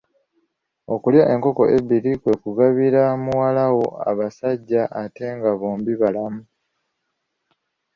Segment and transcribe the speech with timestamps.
[0.93, 6.43] Okulya enkoko ebbiri kwe kugabira muwala wo abasajja ate nga bombi balamu.